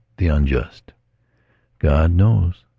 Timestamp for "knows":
2.11-2.65